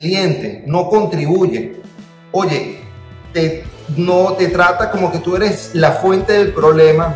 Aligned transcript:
cliente, 0.00 0.64
no 0.66 0.88
contribuye. 0.88 1.76
Oye, 2.32 2.78
no 3.98 4.32
te 4.32 4.48
trata 4.48 4.90
como 4.90 5.12
que 5.12 5.18
tú 5.18 5.36
eres 5.36 5.72
la 5.74 5.92
fuente 5.92 6.32
del 6.32 6.54
problema. 6.54 7.14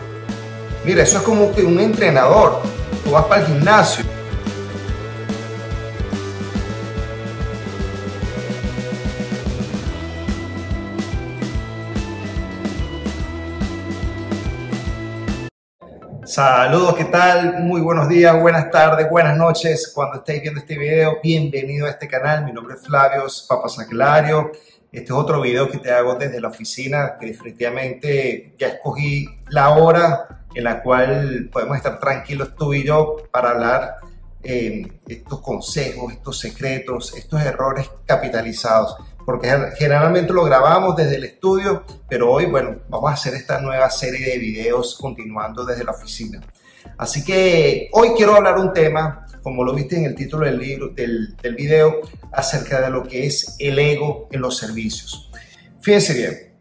Mira, 0.85 1.03
eso 1.03 1.17
es 1.17 1.23
como 1.23 1.51
que 1.53 1.63
un 1.63 1.81
entrenador. 1.81 2.61
Tú 3.03 3.13
vas 3.13 3.25
para 3.25 3.41
el 3.41 3.47
gimnasio 3.47 4.05
Saludos, 16.27 16.95
¿qué 16.97 17.05
tal? 17.05 17.61
Muy 17.61 17.83
buenos 17.83 18.09
días, 18.09 18.41
buenas 18.41 18.71
tardes, 18.71 19.11
buenas 19.11 19.37
noches. 19.37 19.93
Cuando 19.95 20.17
estéis 20.19 20.41
viendo 20.41 20.61
este 20.61 20.79
video, 20.79 21.19
bienvenido 21.23 21.87
a 21.87 21.91
este 21.91 22.09
canal. 22.09 22.47
Mi 22.47 22.53
nombre 22.53 22.77
es 22.77 22.81
Flavio 22.81 23.25
Papasaclario. 23.47 24.51
Este 24.91 25.05
es 25.05 25.11
otro 25.11 25.43
video 25.43 25.69
que 25.69 25.77
te 25.77 25.91
hago 25.91 26.15
desde 26.15 26.41
la 26.41 26.49
oficina, 26.49 27.19
que 27.21 27.27
definitivamente 27.27 28.55
ya 28.59 28.69
escogí 28.69 29.27
la 29.49 29.71
hora 29.71 30.47
en 30.55 30.65
la 30.65 30.83
cual 30.83 31.51
podemos 31.53 31.77
estar 31.77 32.01
tranquilos 32.01 32.55
tú 32.57 32.73
y 32.73 32.85
yo 32.85 33.17
para 33.31 33.51
hablar 33.51 33.97
eh, 34.43 35.01
estos 35.07 35.43
consejos, 35.43 36.11
estos 36.11 36.39
secretos, 36.39 37.15
estos 37.15 37.43
errores 37.43 37.91
capitalizados 38.07 38.97
porque 39.25 39.51
generalmente 39.77 40.33
lo 40.33 40.45
grabamos 40.45 40.97
desde 40.97 41.17
el 41.17 41.25
estudio, 41.25 41.85
pero 42.09 42.31
hoy, 42.31 42.47
bueno, 42.47 42.81
vamos 42.89 43.11
a 43.11 43.15
hacer 43.15 43.35
esta 43.35 43.61
nueva 43.61 43.91
serie 43.91 44.27
de 44.27 44.39
videos 44.39 44.97
continuando 45.01 45.65
desde 45.65 45.85
la 45.85 45.93
oficina. 45.93 46.41
Así 46.99 47.25
que 47.25 47.89
hoy 47.93 48.11
quiero 48.17 48.35
hablar 48.35 48.59
un 48.59 48.73
tema, 48.73 49.27
como 49.43 49.65
lo 49.65 49.75
viste 49.75 49.97
en 49.97 50.05
el 50.05 50.15
título 50.15 50.47
del, 50.47 50.59
libro, 50.59 50.89
del, 50.89 51.37
del 51.37 51.55
video, 51.55 52.01
acerca 52.33 52.81
de 52.81 52.91
lo 52.91 53.03
que 53.03 53.27
es 53.27 53.57
el 53.59 53.79
ego 53.79 54.29
en 54.31 54.41
los 54.41 54.59
servicios. 54.59 55.31
Fíjense 55.81 56.15
bien, 56.15 56.55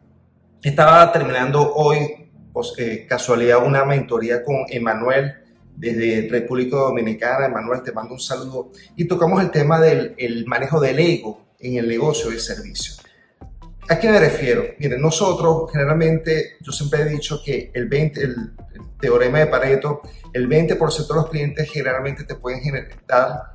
estaba 0.64 1.12
terminando 1.12 1.74
hoy, 1.74 2.30
pues, 2.54 2.74
eh, 2.78 3.06
casualidad, 3.08 3.66
una 3.66 3.84
mentoría 3.84 4.44
con 4.44 4.66
Emanuel 4.70 5.34
desde 5.76 6.30
República 6.30 6.78
Dominicana. 6.78 7.48
Emanuel, 7.48 7.84
te 7.84 7.92
mando 7.92 8.14
un 8.14 8.20
saludo. 8.20 8.72
Y 8.96 9.06
tocamos 9.06 9.42
el 9.42 9.52
tema 9.52 9.80
del 9.80 10.16
el 10.18 10.46
manejo 10.46 10.80
del 10.80 11.00
ego 11.00 11.44
en 11.64 11.78
el 11.78 11.88
negocio 11.88 12.30
de 12.30 12.40
servicio. 12.40 12.96
¿A 13.90 14.00
qué 14.00 14.10
me 14.10 14.20
refiero? 14.20 14.64
Miren, 14.80 15.02
nosotros 15.02 15.70
generalmente, 15.72 16.58
yo 16.62 16.72
siempre 16.72 17.02
he 17.02 17.06
dicho 17.06 17.42
que 17.44 17.72
el 17.74 17.88
20, 17.88 18.22
el, 18.22 18.36
teorema 19.00 19.40
de 19.40 19.48
Pareto, 19.48 20.02
el 20.32 20.48
20% 20.48 21.08
de 21.08 21.14
los 21.14 21.30
clientes 21.30 21.70
generalmente 21.70 22.24
te 22.24 22.36
pueden 22.36 22.62
generar 22.62 23.52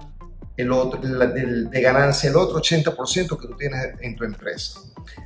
el 0.58 0.72
otro, 0.72 1.00
de 1.00 1.80
ganancia 1.80 2.28
el 2.28 2.36
otro 2.36 2.60
80% 2.60 3.40
que 3.40 3.48
tú 3.48 3.56
tienes 3.56 3.94
en 4.00 4.14
tu 4.14 4.24
empresa. 4.24 4.80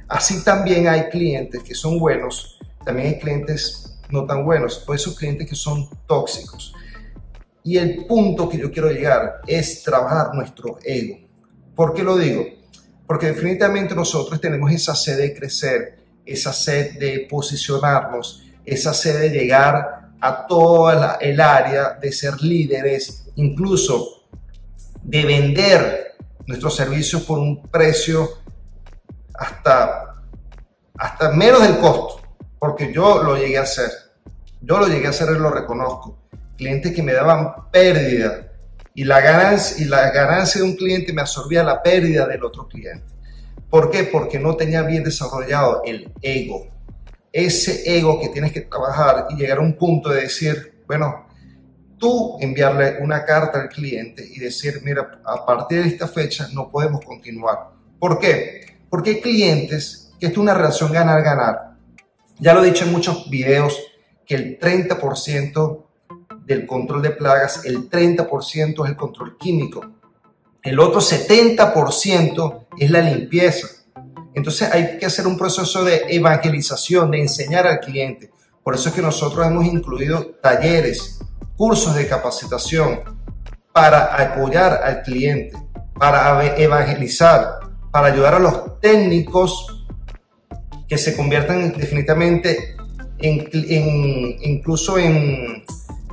Así 0.07 0.45
también 0.45 0.87
hay 0.87 1.09
clientes 1.09 1.65
que 1.65 1.75
son 1.75 1.99
buenos, 1.99 2.61
también 2.85 3.09
hay 3.09 3.19
clientes 3.19 3.99
no 4.11 4.27
tan 4.27 4.45
buenos, 4.45 4.85
o 4.87 4.95
esos 4.95 5.19
clientes 5.19 5.49
que 5.49 5.57
son 5.57 5.89
tóxicos. 6.07 6.73
Y 7.65 7.79
el 7.79 8.07
punto 8.07 8.49
que 8.49 8.59
yo 8.59 8.71
quiero 8.71 8.91
llegar 8.91 9.41
es 9.47 9.83
trabajar 9.83 10.35
nuestro 10.35 10.79
ego. 10.85 11.19
¿Por 11.75 11.95
qué 11.95 12.05
lo 12.05 12.17
digo? 12.17 12.45
Porque 13.13 13.27
definitivamente 13.27 13.95
nosotros 13.95 14.41
tenemos 14.41 14.73
esa 14.73 14.95
sed 14.95 15.19
de 15.19 15.35
crecer, 15.35 15.99
esa 16.25 16.51
sed 16.51 16.99
de 16.99 17.27
posicionarnos, 17.29 18.43
esa 18.65 18.95
sed 18.95 19.21
de 19.21 19.29
llegar 19.29 20.13
a 20.19 20.47
toda 20.47 21.19
el 21.21 21.39
área, 21.39 21.91
de 22.01 22.11
ser 22.11 22.41
líderes, 22.41 23.27
incluso 23.35 24.25
de 25.03 25.27
vender 25.27 26.15
nuestros 26.47 26.75
servicios 26.75 27.21
por 27.25 27.39
un 27.39 27.61
precio 27.65 28.31
hasta, 29.35 30.23
hasta 30.97 31.33
menos 31.33 31.61
del 31.65 31.77
costo, 31.81 32.23
porque 32.59 32.95
yo 32.95 33.23
lo 33.23 33.36
llegué 33.36 33.59
a 33.59 33.63
hacer. 33.65 33.91
Yo 34.63 34.79
lo 34.79 34.86
llegué 34.86 35.09
a 35.09 35.11
hacer 35.11 35.29
y 35.36 35.39
lo 35.39 35.51
reconozco. 35.51 36.17
Clientes 36.57 36.95
que 36.95 37.03
me 37.03 37.13
daban 37.13 37.70
pérdida 37.70 38.53
y 38.95 39.05
la, 39.05 39.20
ganancia, 39.20 39.85
y 39.85 39.89
la 39.89 40.11
ganancia 40.11 40.61
de 40.61 40.67
un 40.67 40.77
cliente 40.77 41.13
me 41.13 41.23
absorbía 41.23 41.63
la 41.63 41.83
pérdida 41.83 42.27
del 42.27 42.42
otro 42.45 42.69
cliente. 42.69 43.11
¿Por 43.73 43.91
qué? 43.91 44.05
Porque 44.05 44.39
no 44.39 44.55
tenía 44.55 44.83
bien 44.83 45.03
desarrollado 45.03 45.81
el 45.87 46.13
ego. 46.21 46.67
Ese 47.33 47.97
ego 47.97 48.21
que 48.21 48.29
tienes 48.29 48.53
que 48.53 48.61
trabajar 48.61 49.29
y 49.31 49.37
llegar 49.37 49.57
a 49.57 49.63
un 49.63 49.79
punto 49.79 50.11
de 50.11 50.21
decir, 50.21 50.83
bueno, 50.87 51.27
tú 51.97 52.37
enviarle 52.39 52.99
una 53.01 53.25
carta 53.25 53.63
al 53.63 53.71
cliente 53.71 54.29
y 54.31 54.39
decir, 54.41 54.83
mira, 54.85 55.23
a 55.25 55.47
partir 55.47 55.83
de 55.83 55.89
esta 55.89 56.07
fecha 56.07 56.49
no 56.53 56.71
podemos 56.71 57.03
continuar. 57.03 57.71
¿Por 57.99 58.19
qué? 58.19 58.77
Porque 58.91 59.09
hay 59.09 59.21
clientes 59.23 60.13
que 60.21 60.27
esto 60.27 60.41
es 60.41 60.43
una 60.43 60.53
relación 60.53 60.93
ganar-ganar. 60.93 61.79
Ya 62.41 62.53
lo 62.53 62.63
he 62.63 62.67
dicho 62.67 62.85
en 62.85 62.93
muchos 62.93 63.31
videos 63.31 63.81
que 64.27 64.35
el 64.35 64.59
30% 64.59 65.87
del 66.45 66.67
control 66.67 67.01
de 67.01 67.13
plagas, 67.13 67.65
el 67.65 67.89
30% 67.89 68.85
es 68.85 68.91
el 68.91 68.97
control 68.97 69.39
químico, 69.39 69.81
el 70.62 70.78
otro 70.80 71.00
70% 71.00 72.67
es 72.78 72.90
la 72.90 73.00
limpieza. 73.00 73.68
Entonces 74.34 74.73
hay 74.73 74.98
que 74.98 75.06
hacer 75.06 75.27
un 75.27 75.36
proceso 75.36 75.84
de 75.84 76.05
evangelización, 76.08 77.11
de 77.11 77.20
enseñar 77.20 77.67
al 77.67 77.80
cliente. 77.80 78.30
Por 78.62 78.74
eso 78.74 78.89
es 78.89 78.95
que 78.95 79.02
nosotros 79.02 79.46
hemos 79.46 79.67
incluido 79.67 80.36
talleres, 80.42 81.20
cursos 81.56 81.95
de 81.95 82.06
capacitación 82.06 83.00
para 83.73 84.14
apoyar 84.17 84.80
al 84.83 85.02
cliente, 85.02 85.56
para 85.98 86.56
evangelizar, 86.56 87.61
para 87.90 88.08
ayudar 88.08 88.34
a 88.34 88.39
los 88.39 88.80
técnicos 88.80 89.84
que 90.89 90.96
se 90.96 91.17
conviertan 91.17 91.73
definitivamente 91.73 92.77
en, 93.18 93.48
incluso 94.42 94.98
en 94.98 95.64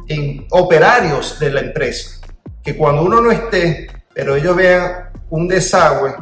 en 0.10 0.48
operarios 0.50 1.40
de 1.40 1.52
la 1.52 1.62
empresa, 1.62 2.20
que 2.64 2.76
cuando 2.76 3.04
uno 3.04 3.22
no 3.22 3.32
esté, 3.32 3.88
pero 4.20 4.36
ellos 4.36 4.54
vean 4.54 5.12
un 5.30 5.48
desagüe, 5.48 6.14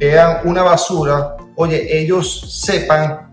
vean 0.00 0.38
una 0.42 0.64
basura, 0.64 1.36
oye, 1.54 2.00
ellos 2.00 2.60
sepan, 2.64 3.32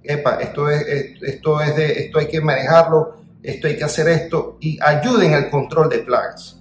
epa, 0.00 0.36
esto 0.36 0.70
es, 0.70 1.16
esto 1.20 1.60
es 1.60 1.74
de, 1.74 2.04
esto 2.04 2.20
hay 2.20 2.28
que 2.28 2.40
manejarlo, 2.40 3.16
esto 3.42 3.66
hay 3.66 3.76
que 3.76 3.82
hacer 3.82 4.06
esto, 4.06 4.58
y 4.60 4.78
ayuden 4.80 5.34
al 5.34 5.50
control 5.50 5.88
de 5.88 5.98
plagas. 5.98 6.60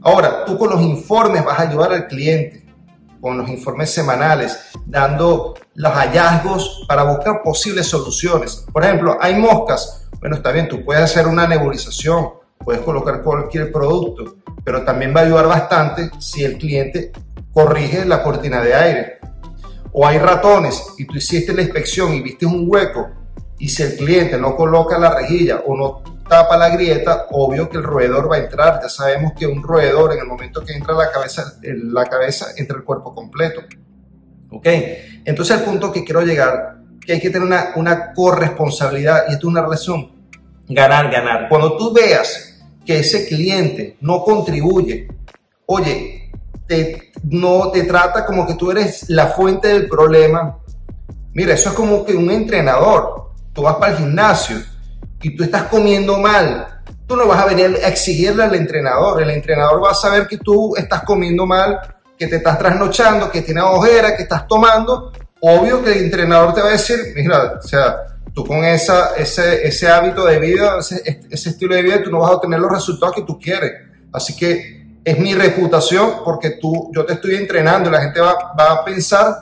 Ahora, 0.00 0.46
tú 0.46 0.56
con 0.56 0.70
los 0.70 0.80
informes 0.80 1.44
vas 1.44 1.58
a 1.58 1.68
ayudar 1.68 1.92
al 1.92 2.06
cliente, 2.06 2.64
con 3.20 3.36
los 3.36 3.50
informes 3.50 3.90
semanales, 3.90 4.70
dando 4.86 5.54
los 5.74 5.92
hallazgos 5.92 6.86
para 6.88 7.02
buscar 7.02 7.42
posibles 7.42 7.86
soluciones. 7.86 8.64
Por 8.72 8.84
ejemplo, 8.84 9.18
hay 9.20 9.34
moscas, 9.34 10.08
bueno, 10.18 10.36
está 10.36 10.50
bien, 10.50 10.66
tú 10.66 10.82
puedes 10.82 11.02
hacer 11.02 11.26
una 11.26 11.46
nebulización, 11.46 12.30
puedes 12.64 12.80
colocar 12.80 13.22
cualquier 13.22 13.70
producto, 13.70 14.39
pero 14.64 14.84
también 14.84 15.14
va 15.14 15.20
a 15.20 15.24
ayudar 15.24 15.46
bastante 15.46 16.10
si 16.18 16.44
el 16.44 16.58
cliente 16.58 17.12
corrige 17.52 18.04
la 18.04 18.22
cortina 18.22 18.62
de 18.62 18.74
aire. 18.74 19.18
O 19.92 20.06
hay 20.06 20.18
ratones 20.18 20.82
y 20.98 21.04
tú 21.06 21.16
hiciste 21.16 21.52
la 21.52 21.62
inspección 21.62 22.14
y 22.14 22.20
viste 22.20 22.46
un 22.46 22.64
hueco 22.66 23.10
y 23.58 23.68
si 23.68 23.82
el 23.82 23.96
cliente 23.96 24.38
no 24.38 24.56
coloca 24.56 24.98
la 24.98 25.14
rejilla 25.14 25.62
o 25.66 25.76
no 25.76 26.02
tapa 26.28 26.56
la 26.56 26.70
grieta, 26.70 27.26
obvio 27.30 27.68
que 27.68 27.76
el 27.76 27.82
roedor 27.82 28.30
va 28.30 28.36
a 28.36 28.38
entrar. 28.38 28.80
Ya 28.82 28.88
sabemos 28.88 29.32
que 29.38 29.46
un 29.46 29.62
roedor 29.62 30.12
en 30.12 30.20
el 30.20 30.26
momento 30.26 30.64
que 30.64 30.72
entra 30.72 30.94
la 30.94 31.10
cabeza, 31.10 31.54
la 31.62 32.06
cabeza 32.06 32.46
entra 32.56 32.78
el 32.78 32.84
cuerpo 32.84 33.14
completo. 33.14 33.60
¿Ok? 34.50 34.66
Entonces 35.24 35.58
el 35.58 35.64
punto 35.64 35.92
que 35.92 36.04
quiero 36.04 36.22
llegar 36.22 36.78
que 37.04 37.14
hay 37.14 37.20
que 37.20 37.30
tener 37.30 37.46
una, 37.46 37.72
una 37.76 38.12
corresponsabilidad 38.12 39.24
y 39.28 39.32
esto 39.32 39.46
es 39.48 39.52
una 39.52 39.62
relación 39.62 40.12
ganar-ganar. 40.68 41.48
Cuando 41.48 41.76
tú 41.76 41.92
veas 41.92 42.49
que 42.90 42.98
ese 42.98 43.24
cliente 43.24 43.98
no 44.00 44.24
contribuye, 44.24 45.06
oye, 45.66 46.32
te, 46.66 47.12
no 47.22 47.70
te 47.70 47.84
trata 47.84 48.26
como 48.26 48.44
que 48.44 48.54
tú 48.54 48.72
eres 48.72 49.08
la 49.10 49.28
fuente 49.28 49.68
del 49.68 49.88
problema, 49.88 50.58
mira, 51.32 51.54
eso 51.54 51.68
es 51.68 51.76
como 51.76 52.04
que 52.04 52.16
un 52.16 52.28
entrenador, 52.32 53.30
tú 53.52 53.62
vas 53.62 53.76
para 53.76 53.92
el 53.92 53.98
gimnasio 53.98 54.56
y 55.22 55.36
tú 55.36 55.44
estás 55.44 55.68
comiendo 55.68 56.18
mal, 56.18 56.82
tú 57.06 57.14
no 57.14 57.28
vas 57.28 57.44
a 57.44 57.46
venir 57.46 57.78
a 57.80 57.86
exigirle 57.86 58.42
al 58.42 58.56
entrenador, 58.56 59.22
el 59.22 59.30
entrenador 59.30 59.84
va 59.84 59.92
a 59.92 59.94
saber 59.94 60.26
que 60.26 60.38
tú 60.38 60.74
estás 60.74 61.04
comiendo 61.04 61.46
mal, 61.46 61.78
que 62.18 62.26
te 62.26 62.38
estás 62.38 62.58
trasnochando, 62.58 63.30
que 63.30 63.42
tienes 63.42 63.62
ojera, 63.62 64.16
que 64.16 64.24
estás 64.24 64.48
tomando. 64.48 65.12
Obvio 65.42 65.80
que 65.80 65.92
el 65.92 66.06
entrenador 66.06 66.54
te 66.54 66.60
va 66.60 66.66
a 66.66 66.72
decir, 66.72 66.98
mira, 67.14 67.54
o 67.56 67.62
sea, 67.62 67.96
tú 68.34 68.44
con 68.44 68.64
esa, 68.64 69.14
ese, 69.16 69.66
ese 69.66 69.88
hábito 69.88 70.24
de 70.24 70.38
vida, 70.38 70.78
ese, 70.78 71.20
ese 71.30 71.50
estilo 71.50 71.74
de 71.74 71.82
vida, 71.82 72.02
tú 72.02 72.10
no 72.10 72.20
vas 72.20 72.30
a 72.30 72.34
obtener 72.34 72.60
los 72.60 72.70
resultados 72.70 73.16
que 73.16 73.22
tú 73.22 73.38
quieres. 73.38 73.72
Así 74.12 74.36
que 74.36 74.98
es 75.04 75.18
mi 75.18 75.34
reputación 75.34 76.22
porque 76.24 76.50
tú, 76.50 76.90
yo 76.94 77.04
te 77.04 77.14
estoy 77.14 77.36
entrenando 77.36 77.88
y 77.88 77.92
la 77.92 78.02
gente 78.02 78.20
va, 78.20 78.54
va 78.58 78.72
a 78.72 78.84
pensar 78.84 79.36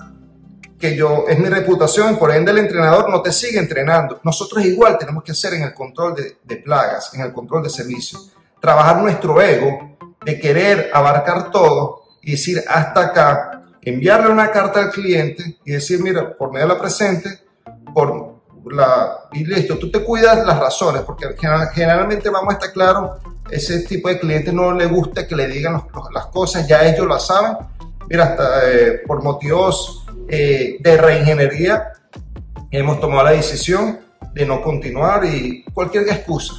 que 0.79 0.95
yo, 0.97 1.25
es 1.29 1.39
mi 1.39 1.49
reputación 1.49 2.17
por 2.19 2.33
ende 2.33 2.53
el 2.53 2.59
entrenador 2.59 3.11
no 3.11 3.21
te 3.21 3.33
sigue 3.33 3.59
entrenando. 3.59 4.21
Nosotros 4.23 4.65
igual 4.65 4.97
tenemos 4.99 5.25
que 5.25 5.33
hacer 5.33 5.55
en 5.55 5.63
el 5.63 5.75
control 5.75 6.15
de, 6.15 6.39
de 6.45 6.57
plagas, 6.57 7.13
en 7.15 7.23
el 7.23 7.33
control 7.33 7.65
de 7.65 7.71
servicios. 7.71 8.33
Trabajar 8.61 9.03
nuestro 9.03 9.41
ego 9.43 9.97
de 10.25 10.39
querer 10.39 10.91
abarcar 10.93 11.51
todo 11.51 12.03
y 12.23 12.33
decir 12.33 12.63
hasta 12.69 13.01
acá 13.01 13.59
enviarle 13.83 14.31
una 14.31 14.51
carta 14.51 14.81
al 14.81 14.91
cliente 14.91 15.59
y 15.65 15.73
decir, 15.73 16.01
mira, 16.03 16.37
por 16.37 16.53
medio 16.53 16.67
de 16.69 16.75
la 16.75 16.81
presente, 16.81 17.41
por 17.95 18.28
la, 18.71 19.29
y 19.33 19.45
listo, 19.45 19.79
tú 19.79 19.91
te 19.91 20.03
cuidas 20.03 20.45
las 20.47 20.59
razones, 20.59 21.03
porque 21.03 21.27
generalmente 21.73 22.31
vamos 22.31 22.51
a 22.51 22.53
estar 22.55 22.73
claros, 22.73 23.19
ese 23.51 23.81
tipo 23.81 24.09
de 24.09 24.19
cliente 24.19 24.53
no 24.53 24.73
le 24.73 24.87
gusta 24.87 25.27
que 25.27 25.35
le 25.35 25.49
digan 25.49 25.83
las 26.13 26.27
cosas, 26.27 26.67
ya 26.69 26.87
ellos 26.87 27.07
lo 27.07 27.19
saben, 27.19 27.57
mira, 28.09 28.25
hasta 28.25 28.71
eh, 28.71 29.01
por 29.07 29.23
motivos 29.23 30.05
eh, 30.29 30.77
de 30.81 30.97
reingeniería 30.97 31.93
hemos 32.71 33.01
tomado 33.01 33.25
la 33.25 33.31
decisión 33.31 34.01
de 34.35 34.47
no 34.47 34.61
continuar 34.63 35.25
y 35.25 35.65
cualquier 35.73 36.05
excusa. 36.09 36.55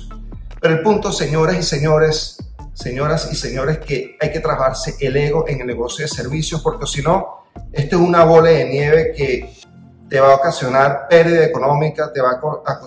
Pero 0.60 0.74
el 0.74 0.82
punto, 0.82 1.12
señoras 1.12 1.58
y 1.58 1.64
señores, 1.64 2.38
señoras 2.74 3.30
y 3.32 3.36
señores, 3.36 3.78
que 3.80 4.18
hay 4.20 4.32
que 4.32 4.40
trabajarse 4.40 4.96
el 5.00 5.16
ego 5.16 5.46
en 5.48 5.62
el 5.62 5.68
negocio 5.68 6.04
de 6.04 6.10
servicios, 6.10 6.62
porque 6.62 6.86
si 6.88 7.02
no, 7.02 7.44
esto 7.72 7.96
es 7.96 8.02
una 8.02 8.24
bola 8.24 8.50
de 8.50 8.66
nieve 8.66 9.14
que 9.16 9.54
te 10.10 10.20
va 10.20 10.34
a 10.34 10.36
ocasionar 10.36 11.08
pérdida 11.08 11.46
económica, 11.46 12.12
te 12.12 12.22
va 12.22 12.32
a 12.32 12.80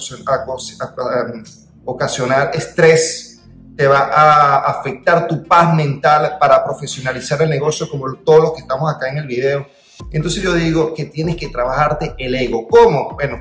ocasionar 1.84 2.50
estrés, 2.52 3.40
te 3.76 3.86
va 3.86 4.10
a 4.12 4.58
afectar 4.70 5.28
tu 5.28 5.44
paz 5.44 5.74
mental 5.74 6.36
para 6.40 6.64
profesionalizar 6.64 7.40
el 7.42 7.50
negocio 7.50 7.88
como 7.88 8.12
todos 8.16 8.42
los 8.42 8.52
que 8.54 8.60
estamos 8.62 8.92
acá 8.92 9.08
en 9.08 9.18
el 9.18 9.26
video. 9.26 9.66
Entonces 10.10 10.42
yo 10.42 10.54
digo 10.54 10.94
que 10.94 11.06
tienes 11.06 11.36
que 11.36 11.48
trabajarte 11.48 12.14
el 12.18 12.34
ego. 12.34 12.66
¿Cómo? 12.68 13.12
Bueno, 13.14 13.38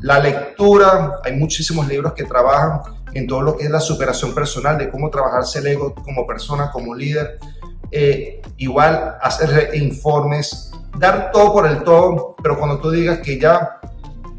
la 0.00 0.20
lectura, 0.20 1.20
hay 1.24 1.34
muchísimos 1.34 1.88
libros 1.88 2.12
que 2.12 2.24
trabajan 2.24 2.80
en 3.12 3.26
todo 3.26 3.42
lo 3.42 3.56
que 3.56 3.64
es 3.64 3.70
la 3.70 3.80
superación 3.80 4.34
personal, 4.34 4.78
de 4.78 4.90
cómo 4.90 5.10
trabajarse 5.10 5.58
el 5.58 5.66
ego 5.68 5.94
como 5.94 6.26
persona, 6.26 6.70
como 6.70 6.94
líder. 6.94 7.38
Eh, 7.90 8.42
igual 8.56 9.16
hacer 9.20 9.70
informes, 9.74 10.70
dar 10.98 11.30
todo 11.32 11.52
por 11.52 11.66
el 11.66 11.82
todo, 11.82 12.36
pero 12.42 12.58
cuando 12.58 12.78
tú 12.78 12.90
digas 12.90 13.18
que 13.18 13.38
ya, 13.38 13.80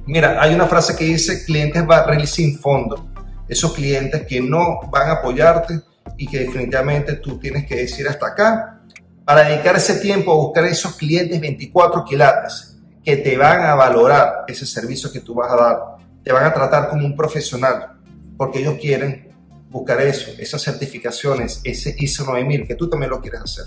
mira, 0.05 0.41
hay 0.41 0.53
una 0.53 0.67
frase 0.67 0.95
que 0.95 1.05
dice 1.05 1.45
clientes 1.45 1.85
barril 1.85 2.27
sin 2.27 2.57
fondo, 2.59 3.11
esos 3.47 3.73
clientes 3.73 4.25
que 4.25 4.41
no 4.41 4.81
van 4.91 5.09
a 5.09 5.13
apoyarte 5.13 5.81
y 6.17 6.27
que 6.27 6.39
definitivamente 6.39 7.13
tú 7.13 7.39
tienes 7.39 7.65
que 7.65 7.75
decir 7.75 8.07
hasta 8.07 8.27
acá 8.27 8.81
para 9.25 9.43
dedicar 9.43 9.75
ese 9.75 9.95
tiempo 9.99 10.31
a 10.31 10.35
buscar 10.35 10.63
esos 10.65 10.95
clientes 10.95 11.39
24 11.39 12.05
quilates 12.05 12.77
que 13.03 13.17
te 13.17 13.37
van 13.37 13.61
a 13.61 13.75
valorar 13.75 14.45
ese 14.47 14.65
servicio 14.65 15.11
que 15.11 15.19
tú 15.21 15.33
vas 15.33 15.51
a 15.51 15.55
dar, 15.55 15.79
te 16.23 16.31
van 16.31 16.45
a 16.45 16.53
tratar 16.53 16.89
como 16.89 17.05
un 17.05 17.15
profesional, 17.15 17.99
porque 18.37 18.59
ellos 18.59 18.75
quieren 18.79 19.33
buscar 19.69 20.01
eso, 20.01 20.31
esas 20.39 20.61
certificaciones, 20.61 21.61
ese 21.63 21.95
ISO 21.97 22.25
9000, 22.25 22.67
que 22.67 22.75
tú 22.75 22.89
también 22.89 23.09
lo 23.09 23.21
quieres 23.21 23.41
hacer. 23.41 23.65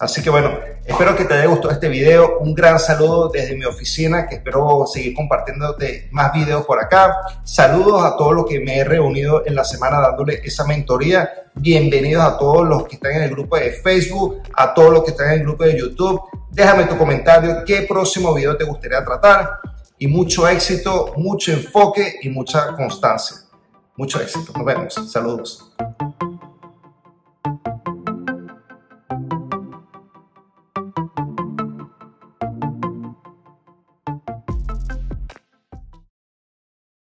Así 0.00 0.22
que 0.22 0.30
bueno, 0.30 0.60
espero 0.84 1.16
que 1.16 1.24
te 1.24 1.34
haya 1.34 1.46
gustado 1.46 1.72
este 1.72 1.88
video. 1.88 2.38
Un 2.38 2.54
gran 2.54 2.78
saludo 2.78 3.30
desde 3.30 3.56
mi 3.56 3.64
oficina, 3.64 4.28
que 4.28 4.36
espero 4.36 4.84
seguir 4.86 5.12
compartiéndote 5.12 6.08
más 6.12 6.32
videos 6.32 6.64
por 6.64 6.80
acá. 6.80 7.16
Saludos 7.42 8.04
a 8.04 8.16
todos 8.16 8.32
los 8.32 8.46
que 8.46 8.60
me 8.60 8.78
he 8.78 8.84
reunido 8.84 9.44
en 9.44 9.56
la 9.56 9.64
semana 9.64 10.00
dándole 10.00 10.40
esa 10.44 10.64
mentoría. 10.64 11.50
Bienvenidos 11.54 12.24
a 12.24 12.38
todos 12.38 12.64
los 12.64 12.84
que 12.84 12.94
están 12.94 13.12
en 13.14 13.22
el 13.22 13.30
grupo 13.30 13.56
de 13.56 13.72
Facebook, 13.72 14.42
a 14.54 14.72
todos 14.72 14.92
los 14.92 15.02
que 15.02 15.10
están 15.10 15.32
en 15.32 15.40
el 15.40 15.42
grupo 15.42 15.64
de 15.64 15.76
YouTube. 15.76 16.20
Déjame 16.48 16.84
tu 16.84 16.96
comentario, 16.96 17.64
qué 17.66 17.82
próximo 17.82 18.32
video 18.34 18.56
te 18.56 18.62
gustaría 18.62 19.04
tratar. 19.04 19.58
Y 19.98 20.06
mucho 20.06 20.46
éxito, 20.46 21.12
mucho 21.16 21.50
enfoque 21.50 22.20
y 22.22 22.28
mucha 22.28 22.68
constancia. 22.76 23.38
Mucho 23.96 24.20
éxito. 24.20 24.52
Nos 24.54 24.64
vemos. 24.64 24.94
Saludos. 25.10 25.67